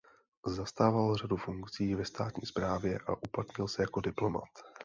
Zastával 0.45 1.15
řadu 1.15 1.37
funkcí 1.37 1.95
ve 1.95 2.05
státní 2.05 2.45
správě 2.47 2.99
a 3.07 3.23
uplatnil 3.23 3.67
se 3.67 3.81
jako 3.83 4.01
diplomat. 4.01 4.49